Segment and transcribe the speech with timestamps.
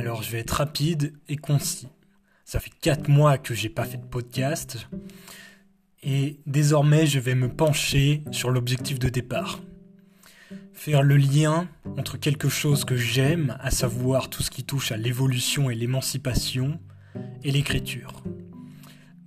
[0.00, 1.86] Alors je vais être rapide et concis.
[2.46, 4.88] Ça fait 4 mois que j'ai pas fait de podcast
[6.02, 9.60] et désormais je vais me pencher sur l'objectif de départ.
[10.72, 11.68] Faire le lien
[11.98, 16.80] entre quelque chose que j'aime, à savoir tout ce qui touche à l'évolution et l'émancipation,
[17.44, 18.22] et l'écriture.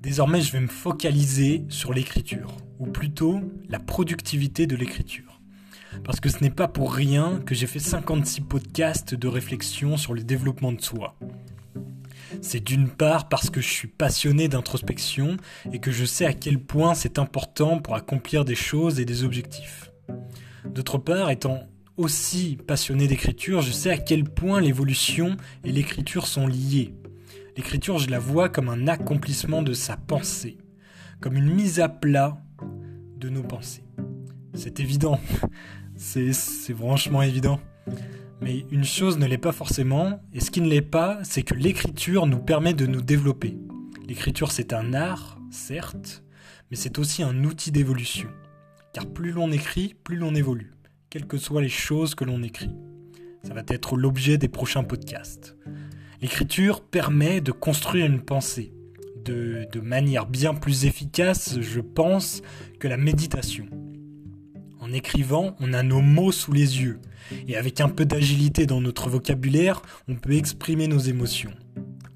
[0.01, 5.39] Désormais je vais me focaliser sur l'écriture, ou plutôt la productivité de l'écriture.
[6.03, 10.13] Parce que ce n'est pas pour rien que j'ai fait 56 podcasts de réflexion sur
[10.13, 11.15] le développement de soi.
[12.41, 15.37] C'est d'une part parce que je suis passionné d'introspection
[15.71, 19.23] et que je sais à quel point c'est important pour accomplir des choses et des
[19.23, 19.91] objectifs.
[20.65, 21.61] D'autre part, étant
[21.97, 26.95] aussi passionné d'écriture, je sais à quel point l'évolution et l'écriture sont liées.
[27.55, 30.57] L'écriture, je la vois comme un accomplissement de sa pensée,
[31.21, 32.37] comme une mise à plat
[33.17, 33.83] de nos pensées.
[34.53, 35.19] C'est évident,
[35.95, 36.31] c'est
[36.75, 37.59] franchement évident.
[38.41, 41.53] Mais une chose ne l'est pas forcément, et ce qui ne l'est pas, c'est que
[41.53, 43.57] l'écriture nous permet de nous développer.
[44.07, 46.23] L'écriture c'est un art, certes,
[46.69, 48.29] mais c'est aussi un outil d'évolution.
[48.93, 50.73] Car plus l'on écrit, plus l'on évolue,
[51.09, 52.71] quelles que soient les choses que l'on écrit.
[53.43, 55.55] Ça va être l'objet des prochains podcasts.
[56.21, 58.73] L'écriture permet de construire une pensée,
[59.25, 62.41] de, manière bien plus efficace, je pense,
[62.79, 63.65] que la méditation.
[64.83, 66.99] En écrivant, on a nos mots sous les yeux,
[67.47, 71.53] et avec un peu d'agilité dans notre vocabulaire, on peut exprimer nos émotions.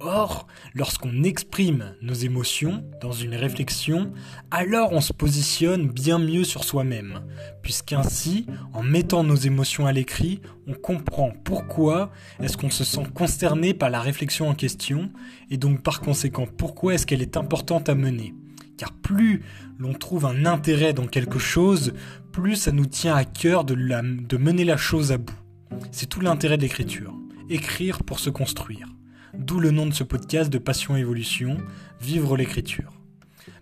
[0.01, 4.11] Or, lorsqu'on exprime nos émotions dans une réflexion,
[4.51, 7.21] alors on se positionne bien mieux sur soi-même,
[7.61, 13.73] puisqu'ainsi, en mettant nos émotions à l'écrit, on comprend pourquoi est-ce qu'on se sent concerné
[13.73, 15.09] par la réflexion en question,
[15.49, 18.33] et donc par conséquent pourquoi est-ce qu'elle est importante à mener.
[18.77, 19.41] Car plus
[19.79, 21.93] l'on trouve un intérêt dans quelque chose,
[22.41, 25.33] plus ça nous tient à cœur de, de mener la chose à bout.
[25.91, 27.11] C'est tout l'intérêt de l'écriture.
[27.49, 28.87] Écrire pour se construire.
[29.33, 31.57] D'où le nom de ce podcast de Passion Évolution,
[31.99, 32.93] Vivre l'écriture.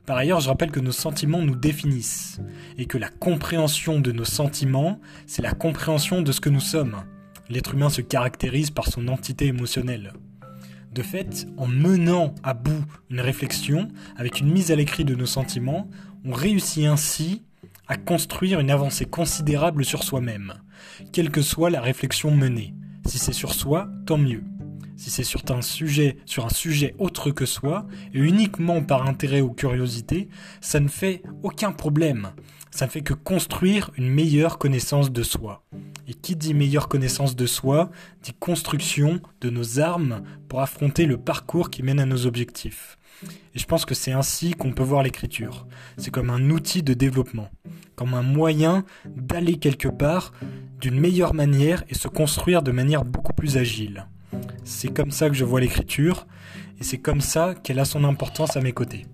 [0.06, 2.42] Par ailleurs, je rappelle que nos sentiments nous définissent,
[2.78, 6.98] et que la compréhension de nos sentiments, c'est la compréhension de ce que nous sommes.
[7.50, 10.12] L'être humain se caractérise par son entité émotionnelle.
[10.92, 15.26] De fait, en menant à bout une réflexion, avec une mise à l'écrit de nos
[15.26, 15.88] sentiments,
[16.26, 17.44] on réussit ainsi
[17.88, 20.54] à construire une avancée considérable sur soi-même,
[21.12, 22.74] quelle que soit la réflexion menée.
[23.06, 24.44] Si c'est sur soi, tant mieux.
[24.98, 30.30] Si c'est sur un sujet, autre que soi, et uniquement par intérêt ou curiosité,
[30.62, 32.32] ça ne fait aucun problème.
[32.72, 35.64] Ça ne fait que construire une meilleure connaissance de soi.
[36.08, 37.90] Et qui dit meilleure connaissance de soi,
[38.22, 42.98] dit construction de nos armes pour affronter le parcours qui mène à nos objectifs.
[43.54, 45.66] Et je pense que c'est ainsi qu'on peut voir l'écriture.
[45.98, 47.50] C'est comme un outil de développement,
[47.96, 50.34] comme un moyen d'aller quelque part
[50.80, 54.08] d'une meilleure manière et se construire de manière beaucoup plus agile.
[54.64, 56.28] C'est comme ça que je vois l'écriture,
[56.80, 59.06] et c'est comme ça qu'elle a son importance à mes côtés.